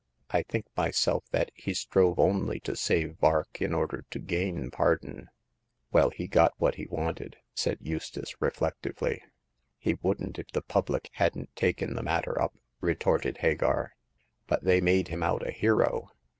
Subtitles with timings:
[0.31, 4.95] I think myself that he only strove to save Vark in order to gain par
[4.95, 5.29] don."
[5.91, 9.21] Well, he got what he wanted, said Eustace, reflectively."
[9.77, 13.93] He wouldn't if the public hadn't taken the matter up," retorted Hagar:
[14.47, 16.09] but they made him out a hero.